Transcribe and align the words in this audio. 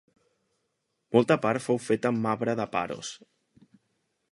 Molta 1.17 1.37
part 1.43 1.63
fou 1.67 1.79
feta 1.89 2.11
amb 2.13 2.23
marbre 2.25 2.57
de 2.63 2.69
Paros. 2.75 3.13